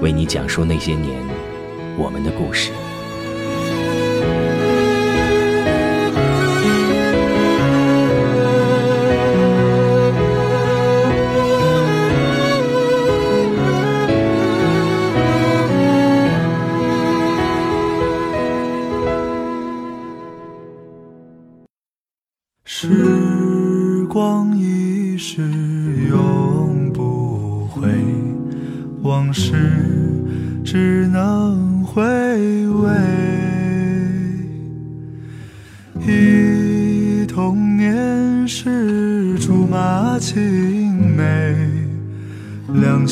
[0.00, 1.22] 为你讲述那些年
[1.96, 2.72] 我们的故事。
[22.64, 25.42] 时光一逝
[26.08, 28.28] 永不回。
[29.08, 29.87] 往事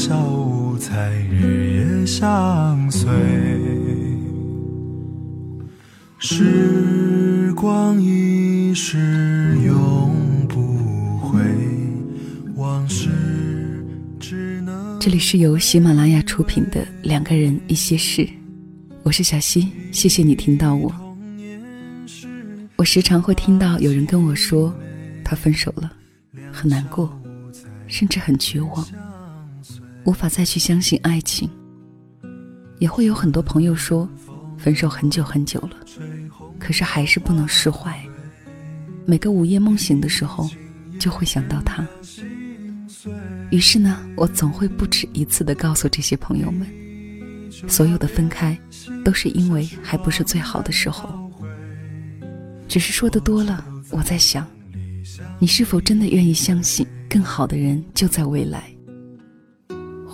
[0.07, 3.11] 小无猜日夜相随。
[6.21, 11.41] 时光一逝永不回，
[12.55, 13.09] 往事
[14.21, 14.97] 只能。
[15.01, 18.23] 这里是由喜马拉雅出品的《两个人一些事》，
[19.03, 20.95] 我是小溪，谢谢你听到我。
[22.77, 24.73] 我时常会听到有人跟我说，
[25.25, 25.91] 他分手了，
[26.53, 27.11] 很难过，
[27.89, 28.87] 甚至很绝望，
[30.07, 31.51] 无法再去相信爱情。
[32.79, 34.09] 也会有很多朋友说，
[34.57, 35.77] 分手很久很久了，
[36.59, 37.99] 可是还是不能释怀，
[39.05, 40.49] 每个午夜梦醒的时候，
[40.99, 41.87] 就会想到他。
[43.51, 46.67] 于是呢，我总会不止一次的告诉这些朋友们，
[47.67, 48.59] 所有的分开，
[49.05, 51.19] 都是因为还不是最好的时候。
[52.69, 54.47] 只是说的多了，我在想，
[55.39, 58.76] 你是否真的愿意相信，更好的人就在未来？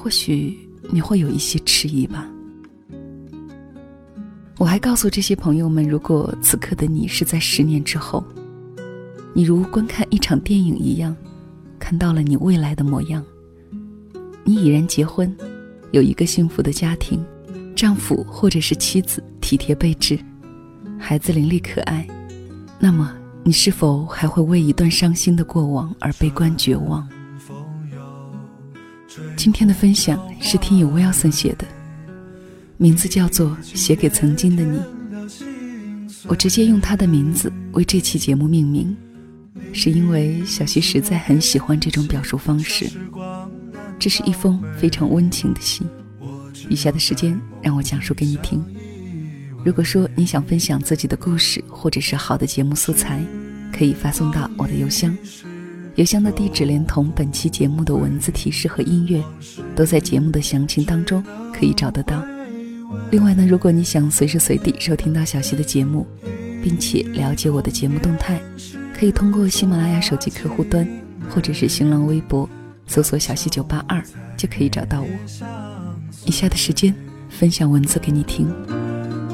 [0.03, 0.59] 或许
[0.91, 2.29] 你会有一些迟疑吧。
[4.59, 8.25] 我还告诉这些朋友们，如果此刻的你是在十年之后，
[9.33, 11.17] 你如观看一场电影一样。
[11.79, 13.25] 看到了你未来的模样，
[14.43, 15.33] 你已然结婚，
[15.93, 17.25] 有一个幸福的家庭，
[17.77, 20.19] 丈夫或者是妻子体贴备至，
[20.99, 22.05] 孩子伶俐可爱，
[22.81, 23.15] 那么
[23.45, 27.09] 你是否还会为一段伤心的过往而悲观绝望？
[29.43, 31.67] 今天的分享是听友 Wilson 写的，
[32.77, 34.79] 名字叫做《写给曾经的你》，
[36.29, 38.97] 我直接用他的名字为这期节目命名。
[39.73, 42.89] 是因为小溪实在很喜欢这种表述方式，
[43.99, 45.85] 这是一封非常温情的信。
[46.69, 48.65] 以下的时间让我讲述给你听。
[49.65, 53.21] 如果说你想分享自己的故事或者是好的节目素材，
[53.77, 55.13] 可以发送到我的邮箱，
[55.97, 59.23] 邮箱的地址连同本期节目的文字提示和音乐，
[59.77, 61.23] 都在节目的详情当中
[61.53, 62.25] 可以找得到。
[63.11, 66.07] 另外呢，如果你想随时随地收听到小溪的节目，
[66.63, 68.41] 并且了解我的节目动态。
[68.99, 70.89] 可以通过喜马拉雅手机客户端，
[71.29, 72.49] 或者是新浪微博，
[72.87, 74.03] 搜索“小溪九八二”，
[74.39, 75.09] 就可以找到我。
[76.25, 76.95] 以下的时间，
[77.29, 78.49] 分享文字给你听。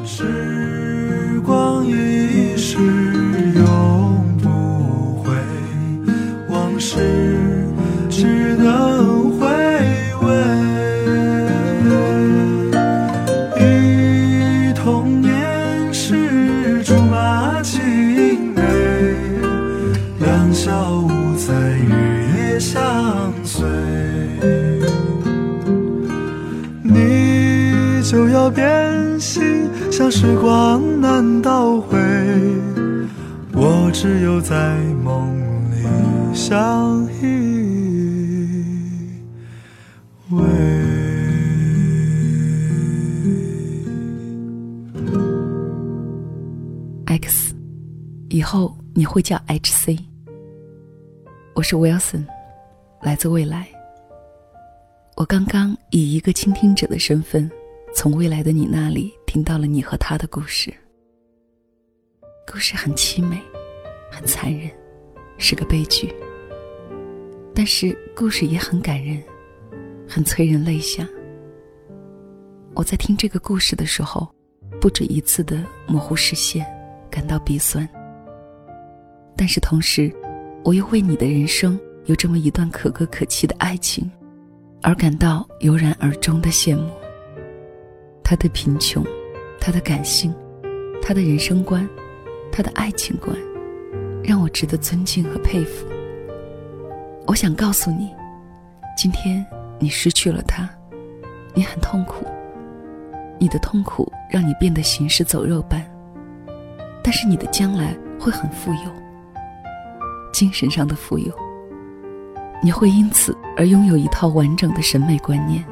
[0.07, 2.79] 时光一逝
[3.55, 4.18] 永，
[6.91, 6.97] 事
[8.09, 9.47] 只能回
[10.23, 10.27] 味。
[13.61, 18.63] 忆童年时竹马青梅，
[20.21, 20.51] 两。
[20.55, 22.81] 小无猜日夜相
[23.45, 23.69] 随，
[26.83, 28.67] 你就要变
[29.21, 31.99] 心，像时光难倒回，
[33.53, 35.48] 我只有在梦里
[36.49, 37.27] 相依
[40.31, 40.43] 偎。
[47.05, 47.55] X，
[48.31, 49.99] 以后你会叫 HC。
[51.55, 52.25] 我是 Wilson，
[53.03, 53.69] 来自未来。
[55.17, 57.51] 我刚刚以一个倾听者的身份，
[57.95, 60.73] 从未来的你那里听到了你和他的故事。
[62.51, 63.39] 故事很凄美，
[64.11, 64.71] 很残忍，
[65.37, 66.11] 是个悲剧。
[67.59, 69.21] 但是故事也很感人，
[70.09, 71.05] 很催人泪下。
[72.73, 74.29] 我在听这个故事的时候，
[74.81, 76.65] 不止一次的模糊视线，
[77.11, 77.87] 感到鼻酸。
[79.37, 80.09] 但是同时，
[80.65, 84.09] 我又为你的人生有这么一段可歌可泣的爱情，
[84.81, 86.89] 而感到油然而终的羡慕。
[88.23, 89.05] 他的贫穷，
[89.59, 90.33] 他的感性，
[91.03, 91.85] 他的人生观。
[92.53, 93.37] 他的爱情观，
[94.23, 95.89] 让我值得尊敬和佩服。
[97.29, 98.11] 我想告诉你，
[98.97, 99.45] 今天
[99.79, 100.67] 你失去了他，
[101.53, 102.25] 你很痛苦。
[103.39, 105.85] 你的痛苦让你变得行尸走肉般，
[107.05, 108.91] 但是你的将来会很富有，
[110.33, 111.31] 精神上的富有。
[112.63, 115.63] 你会因此而拥有一套完整的审美观念，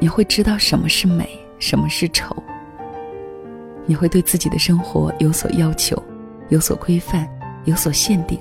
[0.00, 1.30] 你会知道什么是美，
[1.60, 2.34] 什么是丑。
[3.86, 5.96] 你会对自己的生活有所要求，
[6.48, 7.28] 有所规范，
[7.66, 8.36] 有所限定。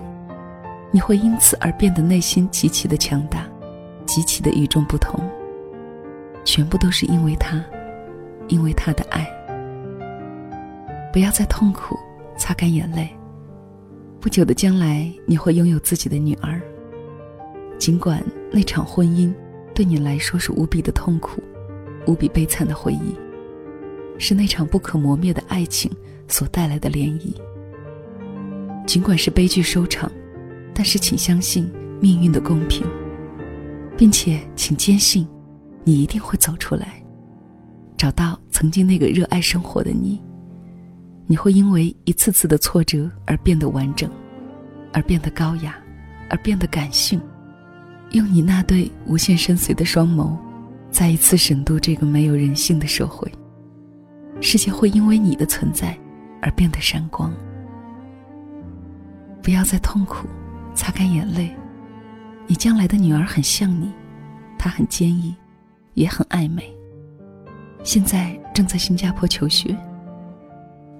[0.91, 3.47] 你会因此而变得内心极其的强大，
[4.05, 5.19] 极其的与众不同。
[6.43, 7.63] 全部都是因为他，
[8.47, 9.27] 因为他的爱。
[11.13, 11.95] 不要再痛苦，
[12.37, 13.09] 擦干眼泪。
[14.19, 16.61] 不久的将来，你会拥有自己的女儿。
[17.77, 19.33] 尽管那场婚姻
[19.73, 21.41] 对你来说是无比的痛苦，
[22.07, 23.15] 无比悲惨的回忆。
[24.17, 25.89] 是那场不可磨灭的爱情
[26.27, 27.33] 所带来的涟漪。
[28.85, 30.11] 尽管是悲剧收场，
[30.79, 32.87] 但是请相信命运的公平，
[33.97, 35.27] 并且请坚信，
[35.83, 37.03] 你一定会走出来，
[37.97, 40.21] 找到曾经那个热爱生活的你。
[41.27, 44.09] 你会因为一次次的挫折而变得完整，
[44.93, 45.75] 而变得高雅，
[46.29, 47.19] 而变得感性，
[48.11, 50.37] 用你那对无限深邃的双眸，
[50.89, 53.29] 再一次审度这个没有人性的社会。
[54.39, 55.93] 世界会因为你的存在
[56.41, 57.33] 而变得闪光。
[59.43, 60.25] 不要再痛苦，
[60.79, 61.53] 擦干眼泪。
[62.47, 63.91] 你将来的女儿很像你，
[64.57, 65.35] 她很坚毅，
[65.93, 66.73] 也很爱美。
[67.83, 69.75] 现在正在新加坡求学。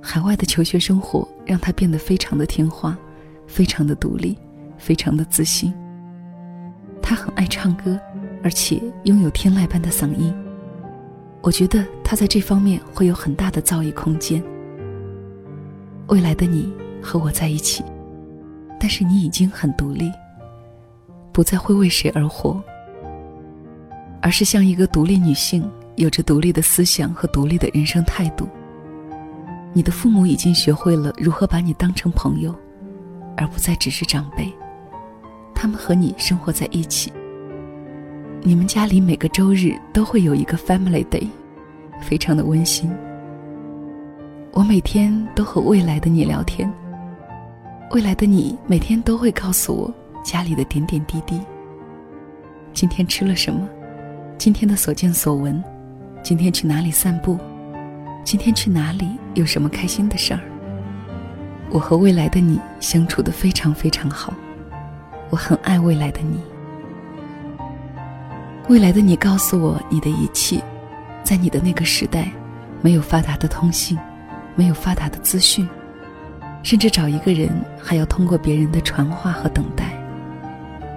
[0.02, 2.98] 海外的求学生活让她变得非常的听话，
[3.48, 4.38] 非常的独立，
[4.78, 5.74] 非常的自信。
[7.02, 7.98] 她很爱唱歌，
[8.44, 10.36] 而且拥有天籁般的嗓音。
[11.42, 14.44] 我觉得他在这方面会有很大的造诣空间。
[16.08, 16.70] 未来的你
[17.02, 17.82] 和我在一起，
[18.80, 20.12] 但是你已经很独立，
[21.34, 22.64] 不再会为谁而活，
[24.22, 28.48] 而是像一个独立女性，有着独立的思想和独立的人生态度。
[29.74, 32.56] 你的父母已经学会了如何把你当成朋友，
[33.38, 34.52] 而不再只是长辈。
[35.54, 37.12] 他们和你生活在一起。
[38.42, 41.28] 你们家里每个周日都会有一个 Family Day，
[42.02, 42.90] 非常的温馨。
[44.54, 46.72] 我每天都和未来的你聊天，
[47.92, 49.92] 未来的你每天都会告诉我
[50.24, 51.42] 家里的点点滴滴。
[52.72, 53.68] 今天吃了什么？
[54.38, 55.62] 今天的所见所闻？
[56.22, 57.40] 今天去哪里散步？
[58.24, 59.10] 今天去哪里？
[59.34, 60.40] 有什么开心的事儿？
[61.72, 64.32] 我和未来的你相处的非常非常好，
[65.32, 66.40] 我很爱未来的你。
[68.68, 70.64] 未来的你告诉我你的一切，
[71.24, 72.32] 在你的那个时代，
[72.82, 73.98] 没有发达的通信，
[74.56, 75.68] 没有发达的资讯，
[76.64, 77.50] 甚至找一个人
[77.82, 79.98] 还要通过别人的传话和等待。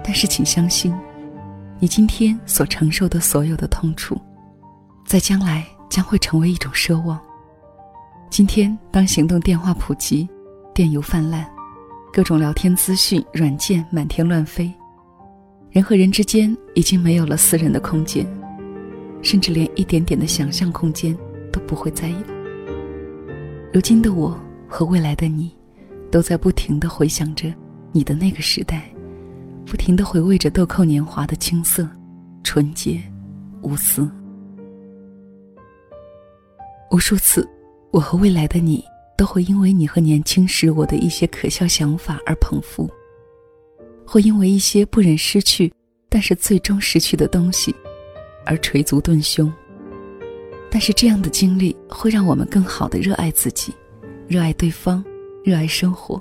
[0.03, 0.93] 但是，请相信，
[1.79, 4.19] 你今天所承受的所有的痛楚，
[5.05, 7.19] 在将来将会成为一种奢望。
[8.29, 10.27] 今天，当行动电话普及，
[10.73, 11.45] 电邮泛滥，
[12.11, 14.71] 各种聊天资讯软件满天乱飞。
[15.71, 18.27] 人和人之间已经没有了私人的空间，
[19.21, 21.17] 甚至连一点点的想象空间
[21.51, 22.17] 都不会再有。
[23.71, 24.37] 如今的我
[24.73, 25.55] 和未来的你，
[26.09, 27.53] 都在不停的回想着
[27.91, 28.91] 你的那个时代，
[29.67, 31.87] 不停的回味着豆蔻年华的青涩、
[32.43, 32.99] 纯洁、
[33.61, 34.09] 无私。
[36.89, 37.47] 无数次，
[37.91, 38.83] 我和未来的你
[39.15, 42.89] 都会因为你和年轻时我的一些可笑想法而捧腹。
[44.07, 45.71] 会因为一些不忍失去，
[46.09, 47.75] 但是最终失去的东西，
[48.43, 49.53] 而捶足顿胸。
[50.71, 53.71] 但是这样的经历会让我们更好的热爱自己，
[54.33, 55.05] 热爱对方，
[55.43, 56.19] 热爱生活。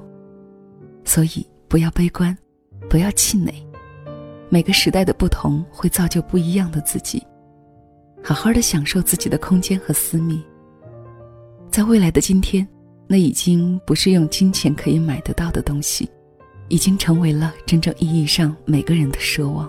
[1.02, 2.37] 所以不要悲观，
[2.90, 3.50] 不要气馁。
[4.50, 7.26] 每个时代的不同会造就不一样的自己。
[8.23, 10.42] 好好的享受自己的空间和私密。
[11.71, 12.69] 在未来的今天，
[13.07, 16.07] 那已经不是用金钱可以买得到的东西。
[16.69, 19.66] 已经成为了真正意义上每个人的奢望。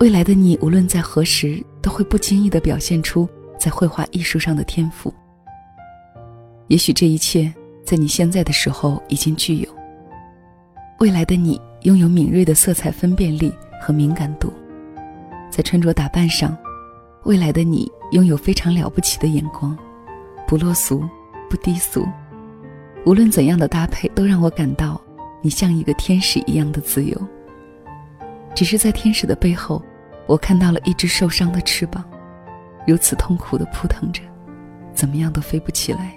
[0.00, 5.14] 未来的你无论在何时都会不经意的表现出在绘画艺术上的天赋。
[6.68, 7.52] 也许这一切
[7.84, 9.68] 在你现在的时候已经具有。
[10.98, 14.52] 未来的你拥有敏锐的色彩分辨力和敏感度，
[15.50, 16.56] 在穿着打扮上，
[17.24, 19.76] 未来的你拥有非常了不起的眼光，
[20.48, 21.04] 不落俗，
[21.50, 22.06] 不低俗。
[23.04, 25.00] 无论怎样的搭配，都让我感到
[25.42, 27.16] 你像一个天使一样的自由。
[28.54, 29.80] 只是在天使的背后，
[30.26, 32.02] 我看到了一只受伤的翅膀，
[32.86, 34.22] 如此痛苦的扑腾着，
[34.92, 36.15] 怎么样都飞不起来。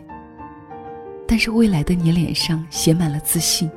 [1.30, 3.70] 但是未来的你脸上写满了自信。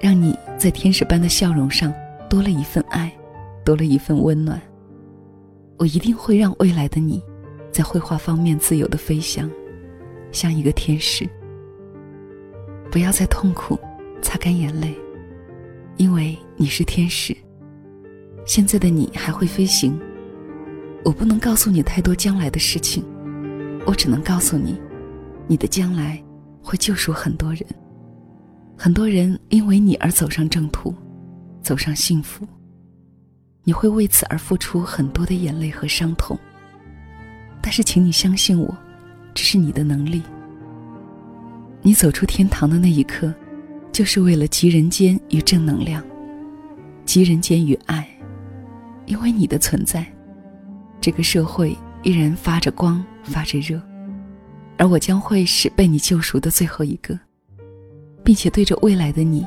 [0.00, 1.92] 让你在天使般的笑容上
[2.30, 3.12] 多了一份爱，
[3.64, 4.62] 多了一份温暖。
[5.76, 7.20] 我一定会让未来的你，
[7.72, 9.50] 在绘画方面自由的飞翔，
[10.30, 11.28] 像一个天使。
[12.92, 13.76] 不要再痛苦，
[14.20, 14.94] 擦干眼泪，
[15.96, 17.36] 因为你是天使。
[18.44, 20.00] 现在的你还会飞行。
[21.04, 23.04] 我不能告诉你太多将来的事情，
[23.84, 24.80] 我只能告诉你，
[25.48, 26.22] 你的将来
[26.62, 27.64] 会救赎很多人。
[28.76, 30.94] 很多人因为你而走上正途，
[31.60, 32.46] 走上幸福。
[33.64, 36.38] 你会为此而付出很多的眼泪和伤痛。
[37.60, 38.76] 但是，请你相信我，
[39.32, 40.20] 这是你的能力。
[41.80, 43.32] 你走出天堂的那一刻，
[43.92, 46.02] 就是为了集人间与正能量，
[47.04, 48.08] 集人间与爱。
[49.06, 50.04] 因为你的存在，
[51.00, 53.80] 这个社会依然发着光，发着热，
[54.82, 57.16] 而我将会是被你救赎的最后一个。
[58.24, 59.46] 并且对着未来的你，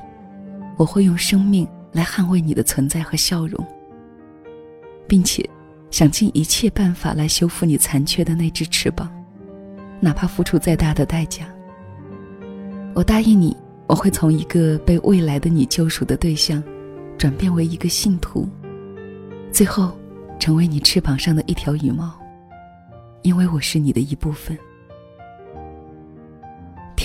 [0.77, 3.65] 我会用生命来捍卫你的存在和笑容，
[5.05, 5.47] 并且
[5.91, 9.11] 想尽一切办法来修复你残缺的那只翅膀，
[9.99, 11.45] 哪怕付出再大的代价。
[12.93, 13.53] 我答应你，
[13.87, 16.63] 我会从一个被未来的你救赎的对象，
[17.17, 18.47] 转变为一个信徒，
[19.51, 19.91] 最后
[20.39, 22.17] 成为你翅膀上的一条羽毛，
[23.21, 24.57] 因为我是你的一部分。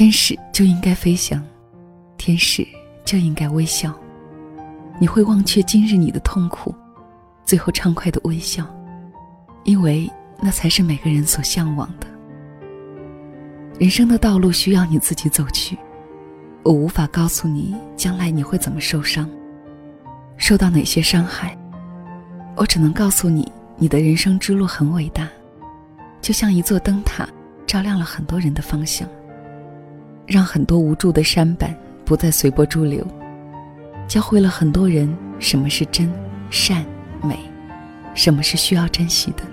[0.00, 1.44] 天使就应该飞翔。
[2.16, 2.66] 天使
[3.04, 3.94] 就应该微笑，
[4.98, 6.74] 你会忘却今日你的痛苦，
[7.44, 8.66] 最后畅快的微笑，
[9.64, 12.06] 因为那才是每个人所向往的。
[13.78, 15.76] 人生的道路需要你自己走去，
[16.62, 19.28] 我无法告诉你将来你会怎么受伤，
[20.38, 21.54] 受到哪些伤害，
[22.56, 25.28] 我只能告诉你，你的人生之路很伟大，
[26.22, 27.28] 就像一座灯塔，
[27.66, 29.06] 照亮了很多人的方向，
[30.30, 31.76] 让很多无助的山板。
[32.02, 33.06] 不再随波逐流，
[34.08, 36.12] 教会了很多人什么是真、
[36.50, 36.84] 善、
[37.22, 37.38] 美，
[38.14, 39.44] 什么是需要珍惜的，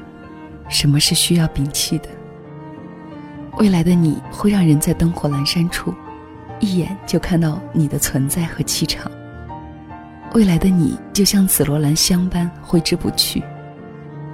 [0.68, 2.10] 什么是需要摒弃的。
[3.60, 5.94] 未来的你会让人在灯火阑珊处，
[6.60, 9.12] 一眼就看到你的存在和气场。
[10.34, 13.44] 未来的你就像紫罗兰香般挥之不去，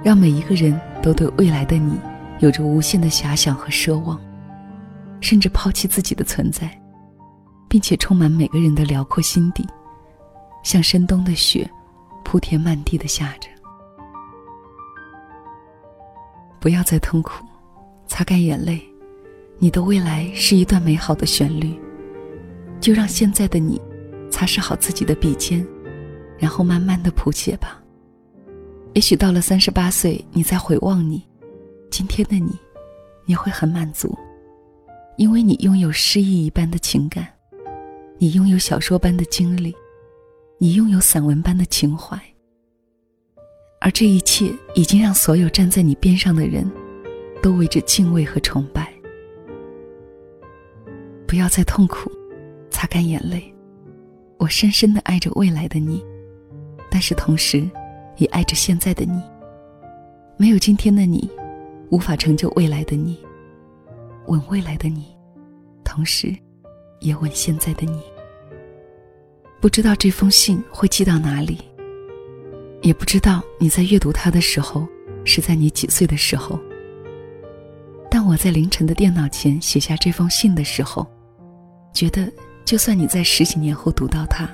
[0.02, 2.00] 让每一个人都对未来的你
[2.38, 4.18] 有着无限的遐想和奢望，
[5.20, 6.70] 甚至抛弃自己的存在。
[7.66, 9.66] 并且充满每个人的辽阔心底，
[10.62, 11.68] 像深冬的雪，
[12.22, 13.48] 铺天漫地的下着。
[16.60, 17.44] 不要再痛苦，
[18.06, 18.80] 擦干眼泪，
[19.58, 21.76] 你的未来是一段美好的旋律。
[22.80, 23.82] 就让现在的你，
[24.30, 25.66] 擦拭好自己的笔尖，
[26.38, 27.82] 然后慢慢的谱写吧。
[28.92, 31.26] 也许到了三十八岁，你再回望你，
[31.90, 32.56] 今天的你，
[33.26, 34.16] 你会很满足，
[35.16, 37.26] 因为你拥有诗意一般的情感。
[38.18, 39.74] 你拥有小说般的经历，
[40.58, 42.18] 你拥有散文般的情怀，
[43.80, 46.70] 而这一切已经让所有站在你边上的人
[47.42, 48.92] 都为之敬畏和崇拜。
[51.26, 52.10] 不要再痛苦，
[52.70, 53.52] 擦干眼泪。
[54.38, 56.02] 我深深的爱着未来的你，
[56.90, 57.68] 但是同时，
[58.16, 59.20] 也爱着现在的你。
[60.36, 61.28] 没有今天的你，
[61.90, 63.18] 无法成就未来的你。
[64.26, 65.16] 吻未来的你，
[65.84, 66.34] 同时。
[67.00, 68.02] 也吻现在的你。
[69.60, 71.58] 不知道这封信会寄到哪里，
[72.80, 74.88] 也不知道你在阅读它的时候
[75.22, 76.58] 是在你几岁的时候。
[78.10, 81.06] 但我在凌晨的电脑前写下这封信的时候，
[81.92, 82.32] 觉得
[82.64, 84.48] 就算你在十几年后读到它，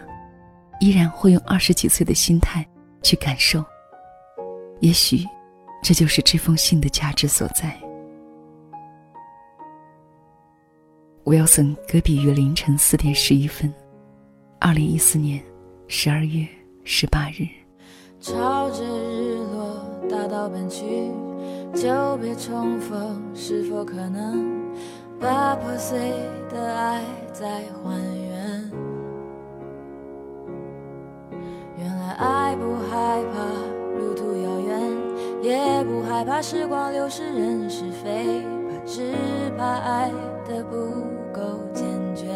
[0.80, 2.66] 依然会用二十几岁的心态
[3.00, 3.64] 去感受。
[4.80, 5.24] 也许，
[5.84, 7.80] 这就是这封信的价值所在。
[11.24, 13.72] Wilson 搁笔于凌晨四点十一分，
[14.58, 15.40] 二零一四年
[15.86, 16.46] 十二月
[16.82, 17.46] 十八日。
[18.20, 21.10] 朝着日落大道奔去，
[21.74, 24.44] 久别重逢，是否可能
[25.20, 25.98] 把破碎
[26.50, 28.70] 的爱再还原？
[31.78, 34.80] 原来爱不害怕路途遥远。
[35.42, 38.42] 也不害怕时光流逝人是非，
[38.92, 39.14] 只
[39.56, 40.10] 怕爱
[40.44, 40.76] 得不
[41.32, 42.26] 够坚决。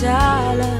[0.00, 0.08] 下
[0.54, 0.79] 了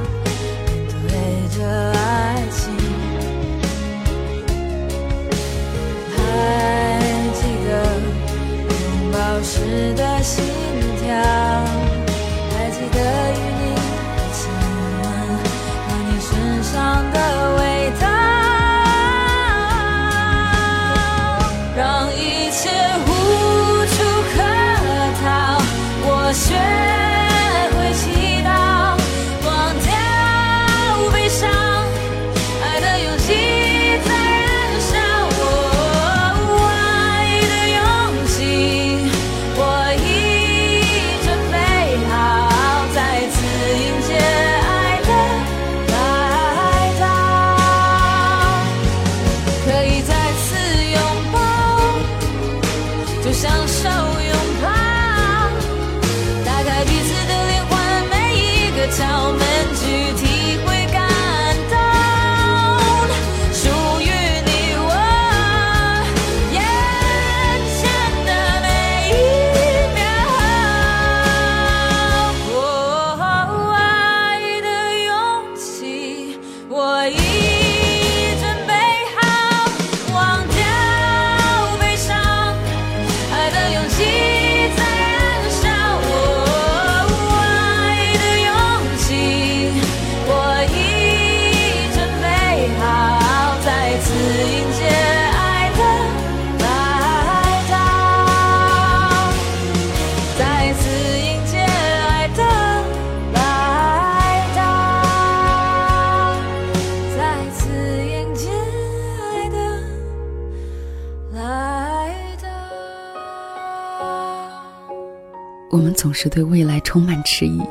[116.01, 117.61] 总是对未来充满迟疑，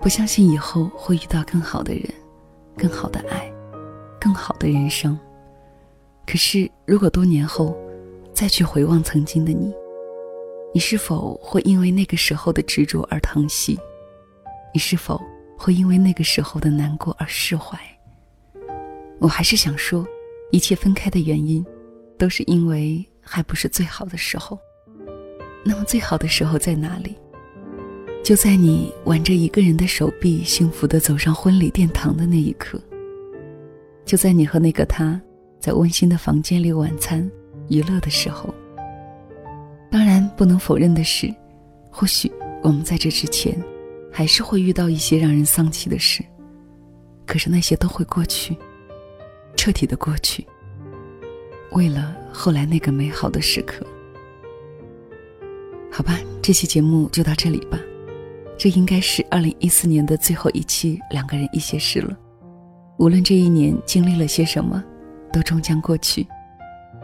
[0.00, 2.04] 不相信以后会遇到更好的人、
[2.76, 3.52] 更好的爱、
[4.20, 5.18] 更好的人生。
[6.24, 7.76] 可是，如果多年后
[8.32, 9.74] 再去回望曾经的你，
[10.72, 13.76] 你是否会因为那个时候的执着而疼惜？
[14.72, 15.20] 你是否
[15.58, 17.76] 会因为那个时候的难过而释怀？
[19.18, 20.06] 我还是想说，
[20.52, 21.66] 一切分开的原因，
[22.16, 24.56] 都是因为还不是最好的时候。
[25.64, 27.16] 那么最好的时候在哪里？
[28.22, 32.80] 就在你挽着一个人的手臂，幸福的走上婚礼殿堂的那一刻。
[34.04, 35.20] 就在你和那个他，
[35.58, 37.28] 在温馨的房间里晚餐、
[37.68, 38.54] 娱乐的时候。
[39.90, 41.34] 当然，不能否认的是，
[41.90, 42.30] 或许
[42.62, 43.60] 我们在这之前，
[44.12, 46.24] 还是会遇到一些让人丧气的事。
[47.26, 48.56] 可是那些都会过去，
[49.56, 50.46] 彻底的过去。
[51.72, 53.84] 为了后来那个美好的时刻。
[55.90, 57.78] 好吧，这期节目就到这里吧。
[58.60, 62.14] 这应该是二零一四年的最后一期《两个人一些事》了。
[62.98, 64.84] 无论这一年经历了些什么，
[65.32, 66.26] 都终将过去，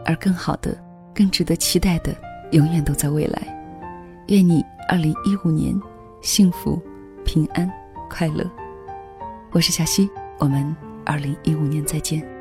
[0.05, 0.77] 而更好的、
[1.15, 2.15] 更值得期待的，
[2.51, 3.41] 永远都在未来。
[4.27, 5.73] 愿你二零一五年
[6.21, 6.79] 幸福、
[7.25, 7.67] 平安、
[8.07, 8.47] 快乐。
[9.51, 12.36] 我是小溪，我们二零一五年再见。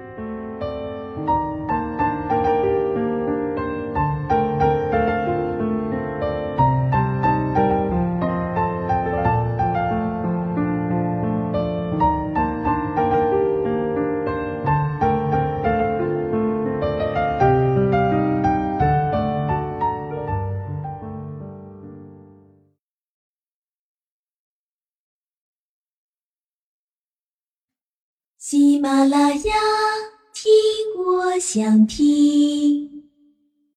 [31.56, 32.45] 想听。